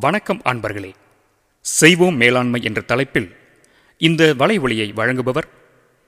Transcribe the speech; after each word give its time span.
வணக்கம் 0.00 0.42
அன்பர்களே. 0.44 0.92
செய்வோம் 1.60 2.16
மேலாண்மை 2.16 2.62
என்ற 2.62 2.80
தலைப்பில் 2.80 3.36
இந்த 3.98 4.34
வலைவொலியை 4.38 4.92
வழங்குபவர் 4.92 5.48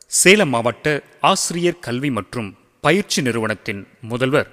சேலம் 0.07 0.49
மாவட்ட 0.49 1.03
ஆசிரியர் 1.21 1.79
கல்வி 1.79 2.11
மற்றும் 2.11 2.57
பயிற்சி 2.81 3.23
நிறுவனத்தின் 3.23 3.89
முதல்வர் 4.01 4.51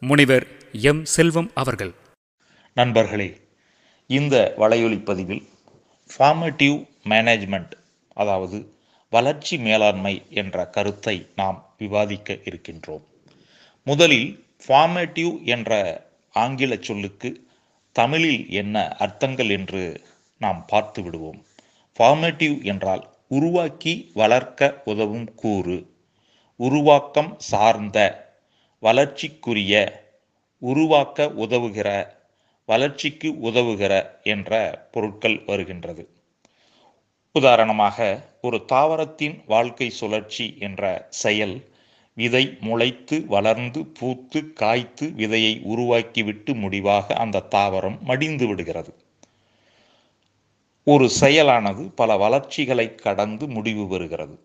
முனைவர் 0.00 0.46
எம். 0.72 1.04
செல்வம் 1.04 1.50
அவர்கள். 1.54 1.92
நண்பர்களே 2.74 3.40
இந்த 4.06 4.54
வலையொலி 4.58 5.04
பதிவில் 5.04 5.48
ஃபார்மேட்டிவ் 6.16 6.86
மேனேஜ்மெண்ட் 7.04 7.70
அதாவது 8.12 8.74
வளர்ச்சி 9.10 9.58
மேலாண்மை 9.58 10.26
என்ற 10.30 10.66
கருத்தை 10.66 11.26
நாம் 11.36 11.74
விவாதிக்க 11.78 12.32
இருக்கின்றோம். 12.32 13.04
முதலில் 13.84 14.44
ஃபார்மேட்டிவ் 14.66 15.42
என்ற 15.42 16.02
ஆங்கில 16.32 16.76
சொல்லுக்கு 16.80 17.46
தமிழில் 17.98 18.42
என்ன 18.60 18.76
அர்த்தங்கள் 18.98 19.50
என்று 19.50 19.84
நாம் 20.40 20.60
பார்த்து 20.66 21.00
விடுவோம். 21.02 21.38
ஃபார்மேட்டிவ் 21.96 22.56
என்றால் 22.62 23.04
உருவாக்கி 23.28 23.94
வளர்க்க 24.14 24.68
உதவும் 24.84 25.28
கூறு. 25.34 25.78
உருவாக்கம் 26.60 27.32
சார்ந்த 27.50 27.98
வளர்ச்சிக்குரிய 28.82 29.74
உருவாக்க 30.62 31.26
உதவுகிற 31.44 31.88
வளர்ச்சிக்கு 32.68 33.28
உதவுகிற 33.42 33.92
என்ற 34.22 34.52
பொருட்கள் 34.92 35.36
வருகின்றது. 35.46 36.02
உதாரணமாக 37.34 37.98
ஒரு 38.42 38.58
தாவரத்தின் 38.72 39.36
வாழ்க்கை 39.46 39.88
சுழற்சி 39.90 40.46
என்ற 40.58 40.82
செயல் 41.22 41.56
விதை 42.18 42.44
முளைத்து 42.60 43.16
வளர்ந்து 43.26 43.80
பூத்து 43.98 44.40
காய்த்து 44.52 45.06
விதையை 45.16 45.52
உருவாக்கிவிட்டு 45.74 46.52
முடிவாக 46.54 47.14
அந்த 47.14 47.42
தாவரம் 47.50 47.98
மடிந்து 48.00 48.46
விடுகிறது. 48.46 48.92
ஒரு 50.84 51.06
செயலானது 51.20 51.82
பல 51.94 52.16
வளர்ச்சிகளை 52.16 52.86
கடந்து 52.94 53.48
முடிவு 53.48 53.84
பெறுகிறது. 53.84 54.36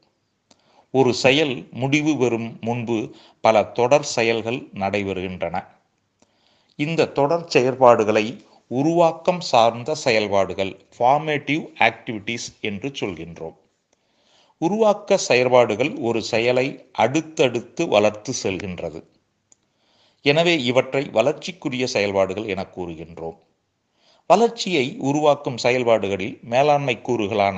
ஒரு 0.91 1.13
செயல் 1.13 1.55
முடிவு 1.71 2.17
பெறும் 2.17 2.49
முன்பு 2.61 2.97
பல 3.41 3.63
தொடர் 3.63 4.07
செயல்கள் 4.17 4.59
நடைபெறுகின்றன. 4.73 5.65
இந்த 6.79 7.11
தொடர் 7.19 7.49
செயற்பாடுகளை 7.53 8.27
உருவாக்கம் 8.67 9.41
சார்ந்த 9.51 9.95
செயல்பாடுகள் 9.95 10.73
ஃபார்மேட்டிவ் 10.97 11.63
ஆக்டிவிட்டீஸ் 11.79 12.47
என்று 12.61 12.89
சொல்கின்றோம். 12.99 13.57
உருவாக்க 14.65 15.17
செயல்பாடுகள் 15.27 15.91
ஒரு 16.07 16.19
செயலை 16.31 16.67
அடுத்தடுத்து 17.03 17.83
வளர்த்து 17.87 18.31
செல்கின்றது. 18.43 18.99
எனவே 20.25 20.55
இவற்றை 20.69 21.03
வளர்ச்சிக்குரிய 21.17 21.85
செயல்பாடுகள் 21.95 22.47
என 22.53 22.61
கூறுகின்றோம். 22.75 23.37
வளர்ச்சியை 24.29 24.85
உருவாக்கும் 25.09 25.57
செயல்பாடுகளில் 25.63 26.35
மேலாண்மை 26.51 26.95
கூறுகளான 27.07 27.57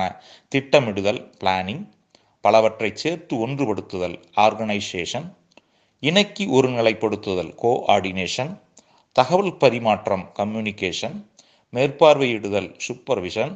திட்டமிடுதல் 0.52 1.20
பிளானிங் 1.40 1.84
பலவற்றை 2.44 2.90
சேர்த்து 3.02 3.34
ஒன்றுபடுத்துதல் 3.44 4.16
ஆர்கனைசேஷன் 4.44 5.28
இணக்கி 6.02 6.44
ஒருநிலைப்படுத்துதல் 6.56 7.52
கோஆர்டினேஷன் 7.62 8.52
தகவல் 9.16 9.54
பரிமாற்றம் 9.62 10.24
கம்யூனிகேஷன் 10.38 11.16
மேற்பார்வையிடுதல் 11.72 12.70
சூப்பர்விஷன் 12.84 13.52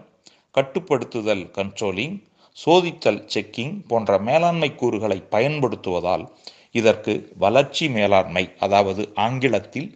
கட்டுப்படுத்துதல் 0.55 1.45
கண்ட்ரோலிங் 1.59 2.17
சோதித்தல் 2.57 3.21
செக்கிங் 3.35 3.75
போன்ற 3.87 4.19
மேலாண்மை 4.19 4.71
கூறுகளை 4.75 5.19
பயன்படுத்துவதால் 5.31 6.25
இதற்கு 6.71 7.13
வளர்ச்சி 7.39 7.89
மேலாண்மை 7.89 8.45
அதாவது 8.59 9.03
ஆங்கிலத்தில் 9.15 9.89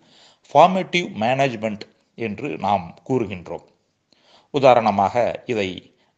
ஃபார்மேட்டிவ் 0.50 1.08
மேனேஜ்மெண்ட் 1.22 1.84
என்று 2.14 2.48
நாம் 2.58 2.86
கூறுகின்றோம். 3.08 3.64
உதாரணமாக 4.50 5.42
இதை 5.46 5.68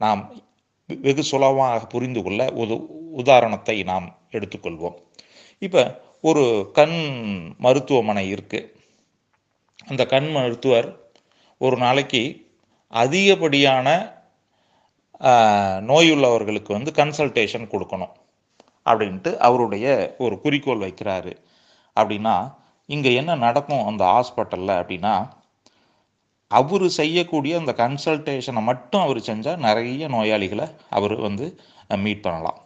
நாம் 0.01 0.23
வெகு 0.87 1.23
சுலபமாக 1.23 1.87
புரிந்து 1.87 2.21
கொள்ள 2.23 2.41
ஒரு 2.53 2.75
உதாரணத்தை 3.13 3.77
நாம் 3.83 4.07
எடுத்துக்கொள்வோம். 4.31 4.97
இப்போ 5.59 5.83
ஒரு 6.21 6.71
கண் 6.73 6.99
மருத்துவமனை 7.59 8.25
இருக்குது 8.35 8.71
அந்த 9.87 10.03
கண் 10.07 10.29
மருத்துவர் 10.31 10.89
ஒரு 11.61 11.77
நாளைக்கு 11.77 12.23
அதிகப்படியான 12.93 13.89
நோயுள்ளவர்களுக்கு 15.91 16.71
வந்து 16.77 16.93
கன்சல்டேஷன் 17.01 17.71
கொடுக்கணும் 17.73 18.15
அப்படின்ட்டு 18.91 19.31
அவருடைய 19.47 19.87
ஒரு 20.25 20.35
குறிக்கோள் 20.45 20.85
வைக்கிறாரு. 20.87 21.33
அப்படின்னா 21.97 22.35
இங்கே 22.89 23.11
என்ன 23.21 23.37
நடக்கும் 23.47 23.87
அந்த 23.91 24.03
ஹாஸ்பிட்டலில் 24.15 24.79
அப்படின்னா 24.81 25.15
அவர் 26.51 26.85
செய்யக்கூடிய 26.99 27.53
அந்த 27.61 27.73
கன்சல்டேஷனை 27.81 28.63
மட்டும் 28.69 29.05
அவர் 29.07 29.21
செஞ்சால் 29.29 29.65
நிறைய 29.67 30.09
நோயாளிகளை 30.15 30.67
அவர் 30.97 31.15
வந்து 31.27 31.47
மீட் 32.05 32.23
பண்ணலாம். 32.27 32.59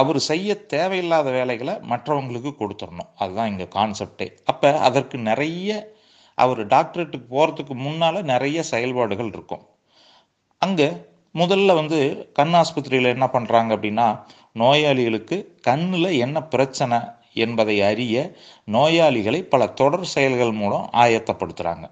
அவர் 0.00 0.18
செய்ய 0.30 0.48
தேவையில்லாத 0.74 1.28
வேலைகளை 1.36 1.74
மற்றவங்களுக்கு 1.92 2.50
கொடுத்துடணும். 2.58 3.10
அதுதான் 3.22 3.50
இங்கே 3.52 3.66
கான்செப்டே 3.76 4.28
அப்போ 4.50 4.70
அதற்கு 4.88 5.16
நிறைய 5.30 5.78
அவர் 6.38 6.60
டாக்டரேட்டுக்கு 6.74 7.26
போகிறதுக்கு 7.36 7.74
முன்னால் 7.86 8.28
நிறைய 8.32 8.58
செயல்பாடுகள் 8.72 9.32
இருக்கும். 9.36 9.64
அங்கே 10.62 10.88
முதல்ல 11.34 11.74
வந்து 11.74 11.98
கண் 12.32 12.54
ஆஸ்பத்திரியில் 12.54 13.14
என்ன 13.14 13.26
பண்ணுறாங்க 13.26 13.70
அப்படின்னா 13.76 14.20
நோயாளிகளுக்கு 14.52 15.36
கண்ணில் 15.60 16.18
என்ன 16.18 16.42
பிரச்சனை 16.42 16.98
என்பதை 17.34 17.82
அறிய 17.82 18.36
நோயாளிகளை 18.72 19.40
பல 19.42 19.66
தொடர் 19.66 20.04
செயல்கள் 20.04 20.52
மூலம் 20.52 20.90
ஆயத்தப்படுத்துகிறாங்க 20.92 21.86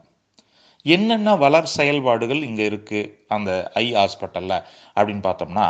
என்னென்ன 0.82 1.36
வளர் 1.36 1.70
செயல்பாடுகள் 1.76 2.42
இங்கே 2.42 2.68
இருக்குது 2.68 3.12
அந்த 3.28 3.70
ஐ 3.74 3.86
ஹாஸ்பிட்டலில் 3.94 4.64
அப்படின்னு 4.96 5.22
பார்த்தோம்னா 5.22 5.66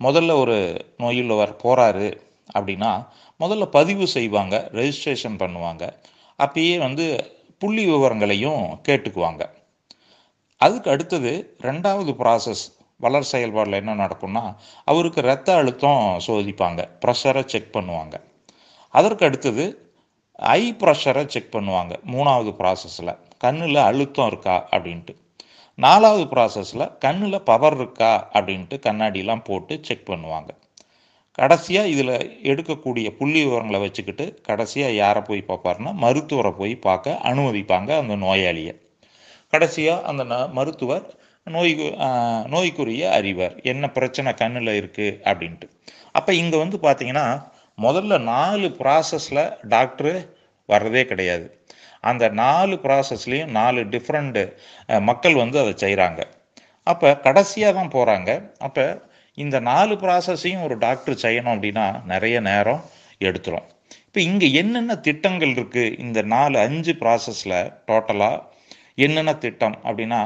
முதல்ல 0.00 0.36
ஒரு 0.38 0.56
நோயுள்ளவர் 0.98 1.52
போகிறாரு 1.62 2.08
அப்படின்னா 2.58 2.90
முதல்ல 3.40 3.64
பதிவு 3.64 4.06
செய்வாங்க 4.06 4.70
ரெஜிஸ்ட்ரேஷன் 4.72 5.36
பண்ணுவாங்க. 5.38 5.84
அப்பயே 6.38 6.78
வந்து 6.78 7.04
புள்ளி 7.58 7.84
விவரங்களையும் 7.84 8.62
கேட்டுக்குவாங்க. 8.88 9.42
அதுக்கு 10.56 10.90
அடுத்தது 10.90 11.56
ரெண்டாவது 11.62 12.12
ப்ராசஸ் 12.22 12.64
வளர் 13.00 13.30
செயல்பாடில் 13.32 13.80
என்ன 13.82 13.94
நடக்கும்னா 13.94 14.44
அவருக்கு 14.84 15.20
ரத்த 15.20 15.54
அழுத்தம் 15.54 16.04
சோதிப்பாங்க. 16.26 16.80
ப்ரெஷரை 17.04 17.44
செக் 17.44 17.74
பண்ணுவாங்க. 17.76 18.14
அதற்கு 18.94 19.24
அடுத்தது 19.26 19.64
ஐ 20.56 20.62
ப்ரெஷரை 20.82 21.24
செக் 21.26 21.54
பண்ணுவாங்க. 21.56 21.92
மூணாவது 22.14 22.52
ப்ராசஸில் 22.60 23.18
கண்ணில் 23.38 23.80
அழுத்தம் 23.88 24.26
இருக்கா 24.26 24.56
அப்படின்ட்டு. 24.70 25.14
நாலாவது 25.78 26.24
ப்ராசஸில் 26.32 26.86
கண்ணில் 27.04 27.46
பவர் 27.50 27.76
இருக்கா 27.76 28.12
அப்படின்ட்டு 28.32 28.76
கண்ணாடிலாம் 28.86 29.44
போட்டு 29.44 29.74
செக் 29.82 30.08
பண்ணுவாங்க. 30.10 30.50
கடைசியாக 31.38 31.88
இதில் 31.88 32.14
எடுக்கக்கூடிய 32.50 33.08
புள்ளி 33.18 33.40
விவரங்களை 33.44 33.80
வச்சுக்கிட்டு 33.80 34.24
கடைசியாக 34.42 34.92
யாரை 34.92 35.22
போய் 35.22 35.48
பார்ப்பாருன்னா 35.48 35.92
மருத்துவரை 36.04 36.52
போய் 36.52 36.74
பார்க்க 36.76 37.20
அனுமதிப்பாங்க 37.22 37.90
அந்த 38.02 38.16
நோயாளியை. 38.16 38.74
கடைசியாக 39.52 40.04
அந்த 40.10 40.22
ந 40.24 40.34
மருத்துவர் 40.52 41.06
நோய் 41.46 41.72
நோய்க்குரிய 42.54 43.04
அறிவார். 43.18 43.54
என்ன 43.72 43.84
பிரச்சனை 43.96 44.30
கண்ணில் 44.40 44.72
இருக்குது 44.80 45.16
அப்படின்ட்டு. 45.30 45.66
அப்போ 46.18 46.32
இங்கே 46.42 46.58
வந்து 46.64 46.78
பார்த்தீங்கன்னா 46.86 47.26
முதல்ல 47.86 48.14
நாலு 48.34 48.68
ப்ராசஸில் 48.80 49.42
டாக்டரு 49.74 50.12
வர்றதே 50.68 51.02
கிடையாது. 51.10 51.46
அந்த 52.10 52.24
நாலு 52.42 52.74
ப்ராசஸ்லேயும் 52.84 53.54
நாலு 53.60 53.80
டிஃப்ரெண்ட்டு 53.94 54.42
மக்கள் 55.08 55.34
வந்து 55.42 55.58
அதை 55.62 55.72
செய்கிறாங்க 55.84 56.20
அப்போ 56.90 57.08
கடைசியாக 57.26 57.72
தான் 57.78 57.92
போகிறாங்க 57.94 58.30
அப்போ 58.66 58.84
இந்த 59.38 59.56
நாலு 59.70 59.94
ப்ராசஸையும் 60.04 60.64
ஒரு 60.66 60.76
டாக்டர் 60.86 61.22
செய்யணும் 61.24 61.54
அப்படின்னா 61.54 61.86
நிறைய 62.12 62.36
நேரம் 62.50 62.80
எடுத்துரும். 63.28 63.66
இப்போ 64.06 64.20
இங்கே 64.28 64.48
என்னென்ன 64.60 64.92
திட்டங்கள் 65.06 65.52
இருக்குது 65.56 65.96
இந்த 66.04 66.20
நாலு 66.34 66.56
அஞ்சு 66.66 66.92
ப்ராசஸில் 67.02 67.58
டோட்டலாக 67.88 68.38
என்னென்ன 69.06 69.32
திட்டம் 69.44 69.76
அப்படின்னா 69.88 70.20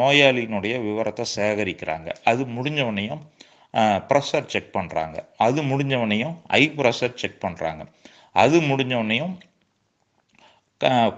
நோயாளியினுடைய 0.00 0.74
விவரத்தை 0.86 1.24
சேகரிக்கிறாங்க. 1.36 2.08
அது 2.30 2.42
முடிஞ்சவனையும் 2.56 3.22
ப்ரெஷர் 4.10 4.50
செக் 4.52 4.72
பண்ணுறாங்க 4.76 5.16
அது 5.46 5.60
முடிஞ்சவனையும் 5.70 6.34
ஐ 6.60 6.62
ப்ரெஷர் 6.78 7.20
செக் 7.22 7.42
பண்ணுறாங்க 7.44 7.82
அது 8.42 8.56
முடிஞ்சவனையும் 8.70 9.34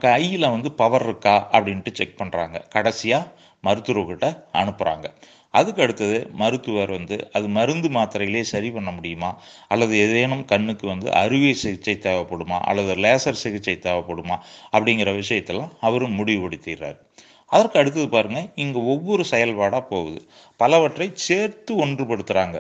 கையில் 0.05 0.53
வந்து 0.55 0.69
பவர் 0.81 1.05
இருக்கா 1.09 1.35
அப்படின்ட்டு 1.57 1.91
செக் 1.99 2.19
பண்ணுறாங்க 2.21 2.57
கடைசியாக 2.75 3.31
மருத்துவர்கிட்ட 3.65 4.29
அனுப்புகிறாங்க 4.61 5.07
அதுக்கு 5.59 5.83
அடுத்தது 5.85 6.19
மருத்துவர் 6.41 6.93
வந்து 6.97 7.17
அது 7.37 7.47
மருந்து 7.57 7.89
மாத்திரையிலே 7.97 8.43
சரி 8.53 8.69
பண்ண 8.77 8.91
முடியுமா? 8.99 9.31
அல்லது 9.73 9.95
ஏதேனும் 10.05 10.45
கண்ணுக்கு 10.53 10.87
வந்து 10.93 11.09
அறுவை 11.23 11.53
சிகிச்சை 11.63 11.97
தேவைப்படுமா? 12.07 12.59
அல்லது 12.71 12.95
லேசர் 13.07 13.43
சிகிச்சை 13.45 13.77
தேவைப்படுமா? 13.89 14.39
அப்படிங்கிற 14.77 15.13
விஷயத்தெல்லாம் 15.23 15.73
அவரும் 15.89 16.19
முடிவுபடுத்திடுறாரு. 16.21 16.99
அதற்கு 17.51 17.79
அடுத்தது 17.81 18.09
பாருங்கள் 18.09 18.49
இங்கே 18.65 18.81
ஒவ்வொரு 18.93 19.25
செயல்பாடாக 19.33 19.85
போகுது. 19.93 20.21
பலவற்றை 20.61 21.09
சேர்த்து 21.29 21.73
ஒன்றுபடுத்துகிறாங்க 21.85 22.59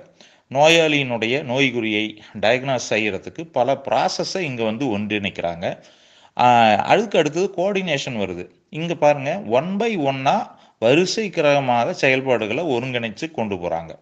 நோயாளியினுடைய 0.50 1.34
நோய்குறியை 1.50 2.06
டயக்னாஸ் 2.42 2.88
செய்கிறதுக்கு 2.92 3.42
பல 3.58 3.76
ப்ராசஸை 3.86 4.40
இங்கே 4.48 4.64
வந்து 4.70 4.84
ஒன்றிணைக்கிறாங்க. 4.96 5.66
அதுக்கு 6.92 7.16
அடுத்தது 7.20 7.46
கோஆர்டினேஷன் 7.56 8.18
வருது. 8.22 8.44
இங்கே 8.78 8.96
பாருங்க 9.04 9.32
ஒன் 9.58 9.70
பை 9.80 9.90
ஒன்னாக 10.10 10.60
வரிசை 10.82 11.26
கிரகமாக 11.36 11.94
செயல்பாடுகளை 12.02 12.64
ஒருங்கிணைச்சு 12.76 13.26
கொண்டு 13.38 13.56
போகிறாங்க 13.62 13.92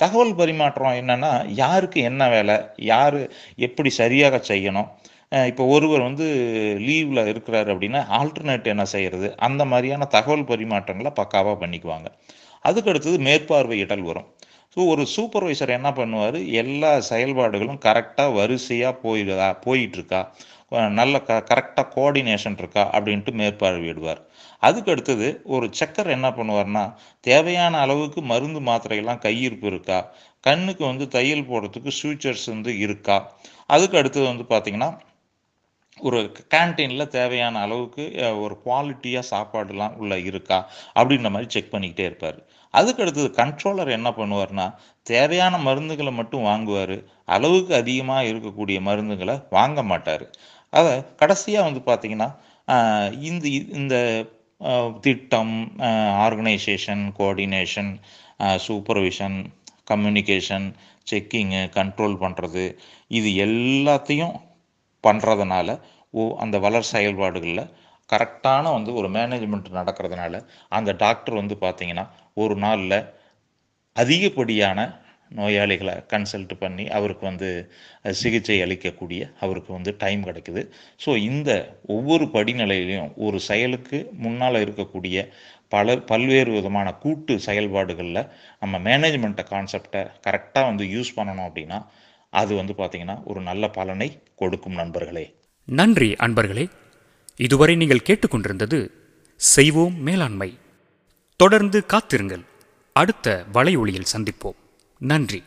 தகவல் 0.00 0.36
பரிமாற்றம் 0.40 0.98
என்னன்னா 1.00 1.32
யாருக்கு 1.62 1.98
என்ன 2.10 2.22
வேலை 2.34 2.56
யார் 2.92 3.18
எப்படி 3.66 3.90
சரியாக 3.98 4.40
செய்யணும்? 4.48 4.88
இப்போ 5.50 5.64
ஒருவர் 5.74 6.02
வந்து 6.06 6.26
லீவில் 6.86 7.20
இருக்கிறாரு 7.32 7.68
அப்படின்னா 7.74 8.00
ஆல்டர்னேட் 8.18 8.72
என்ன 8.72 8.84
செய்கிறது 8.94 9.28
அந்த 9.46 9.62
மாதிரியான 9.72 10.08
தகவல் 10.16 10.48
பரிமாற்றங்களை 10.50 11.12
பக்காவாக 11.20 11.56
பண்ணிக்குவாங்க. 11.62 12.08
அதுக்கு 12.68 12.90
அடுத்தது 12.92 13.16
மேற்பார்வையிடல் 13.28 14.04
வரும். 14.10 14.28
ஸோ 14.74 14.80
ஒரு 14.92 15.02
சூப்பர்வைசர் 15.14 15.76
என்ன 15.76 15.88
பண்ணுவார்? 15.98 16.38
எல்லா 16.62 16.92
செயல்பாடுகளும் 17.10 17.80
கரெக்டாக 17.86 18.34
வரிசையாக 18.38 18.94
போயிடுதா 19.04 19.48
போயிட்டுருக்கா. 19.66 20.20
நல்ல 20.98 21.14
க 21.28 21.32
கரெக்டாக 21.50 21.86
கோஆர்டினேஷன் 21.94 22.56
இருக்கா? 22.62 22.84
அப்படின்ட்டு 22.96 23.32
மேற்பார்வையிடுவார். 23.40 24.20
அதுக்கு 24.62 24.90
அடுத்தது 24.94 25.26
ஒரு 25.54 25.66
செக்கர் 25.80 26.10
என்ன 26.16 26.28
பண்ணுவார்னா 26.38 26.84
தேவையான 27.24 27.80
அளவுக்கு 27.84 28.20
மருந்து 28.32 28.60
மாத்திரையெல்லாம் 28.70 29.24
கையிருப்பு 29.26 29.66
இருக்கா? 29.72 29.98
கண்ணுக்கு 30.44 30.84
வந்து 30.90 31.06
தையல் 31.16 31.48
போடுறதுக்கு 31.50 31.90
சூச்சர்ஸ் 32.00 32.46
வந்து 32.54 32.72
இருக்கா? 32.84 33.16
அதுக்கு 33.74 33.98
அடுத்தது 34.00 34.26
வந்து 34.32 34.46
பார்த்தீங்கன்னா 34.54 34.90
ஒரு 35.98 36.18
கேன்டீனில் 36.52 37.12
தேவையான 37.16 37.60
அளவுக்கு 37.66 38.04
ஒரு 38.44 38.54
குவாலிட்டியாக 38.64 39.30
சாப்பாடுலாம் 39.32 39.94
உள்ள 40.02 40.14
இருக்கா? 40.30 40.58
அப்படின்ற 40.98 41.28
மாதிரி 41.34 41.48
செக் 41.54 41.72
பண்ணிக்கிட்டே 41.74 42.06
இருப்பார். 42.10 42.38
அதுக்கு 42.74 43.02
அடுத்தது 43.04 43.28
கண்ட்ரோலர் 43.40 43.90
என்ன 43.98 44.10
பண்ணுவார்னா 44.18 44.66
தேவையான 45.06 45.54
மருந்துகளை 45.66 46.12
மட்டும் 46.20 46.46
வாங்குவார். 46.50 46.96
அளவுக்கு 47.36 47.72
அதிகமாக 47.82 48.28
இருக்கக்கூடிய 48.30 48.78
மருந்துகளை 48.88 49.36
வாங்க 49.56 49.82
மாட்டார். 49.90 50.24
அதை 50.72 50.94
கடைசியாக 51.20 51.66
வந்து 51.68 51.82
பார்த்தீங்கன்னா 51.90 52.30
இந்த 53.28 53.46
இந்த 53.80 53.96
திட்டம் 55.06 55.54
organisation 56.26 57.02
coordination 57.18 57.92
supervision 58.66 59.38
communication 59.90 60.66
checking 61.10 61.62
control 61.78 62.16
பண்ணுறது 62.22 62.64
இது 63.18 63.30
எல்லாத்தையும் 63.46 64.34
பண்ணுறதுனால 65.06 65.70
ஓ 66.14 66.24
அந்த 66.36 66.56
வளர் 66.58 66.92
செயல்பாடுகளில் 66.92 67.64
கரெக்டான 68.10 68.64
வந்து 68.72 68.90
ஒரு 68.94 69.08
மேனேஜ்மெண்ட் 69.08 69.70
நடக்கிறதுனால 69.72 70.34
அந்த 70.68 70.90
டாக்டர் 70.94 71.34
வந்து 71.34 71.54
பார்த்திங்கன்னா 71.60 72.04
ஒரு 72.34 72.56
நாளில் 72.56 72.98
அதிகப்படியான 73.96 74.78
நோயாளிகளை 75.30 75.94
கன்சல்ட் 76.12 76.52
பண்ணி 76.58 76.84
அவருக்கு 76.88 77.24
வந்து 77.26 77.48
சிகிச்சை 78.14 78.56
அளிக்கக்கூடிய 78.62 79.22
அவருக்கு 79.40 79.70
வந்து 79.72 79.92
டைம் 79.98 80.22
கிடைக்குது. 80.24 80.62
ஸோ 81.04 81.10
இந்த 81.22 81.50
ஒவ்வொரு 81.86 82.24
படிநிலையிலையும் 82.24 83.12
ஒரு 83.16 83.40
செயலுக்கு 83.40 83.98
முன்னால் 84.18 84.62
இருக்கக்கூடிய 84.64 85.18
பல 85.68 85.96
பல்வேறு 86.10 86.50
விதமான 86.52 86.88
கூட்டு 86.94 87.34
செயல்பாடுகளில் 87.38 88.22
நம்ம 88.60 88.78
மேனேஜ்மெண்ட்டை 88.88 89.44
கான்செப்டை 89.50 90.02
கரெக்டாக 90.26 90.68
வந்து 90.70 90.86
யூஸ் 90.86 91.14
பண்ணணும் 91.16 91.48
அப்படின்னா 91.48 91.78
அது 92.34 92.52
வந்து 92.54 92.74
பார்த்திங்கன்னா 92.78 93.16
ஒரு 93.24 93.40
நல்ல 93.40 93.68
பலனை 93.68 94.08
கொடுக்கும் 94.36 94.72
நண்பர்களே. 94.72 95.24
நன்றி 95.64 96.08
அன்பர்களே. 96.12 96.64
இதுவரை 97.36 97.74
நீங்கள் 97.76 98.06
கேட்டுக்கொண்டிருந்தது 98.08 98.78
செய்வோம் 99.36 99.96
மேலாண்மை. 100.02 100.50
தொடர்ந்து 101.36 101.86
காத்திருங்கள். 101.86 102.42
அடுத்த 102.92 103.44
வலை 103.52 103.76
ஒளியில் 103.76 104.10
சந்திப்போம். 104.14 104.58
நன்றி. 104.98 105.42